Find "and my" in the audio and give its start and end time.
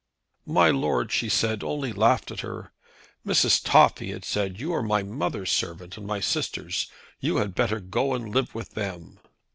5.95-6.19